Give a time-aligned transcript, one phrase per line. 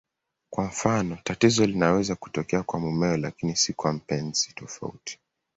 [0.53, 5.19] Kwa mfano, tatizo linaweza kutokea kwa mumewe lakini si kwa mpenzi tofauti.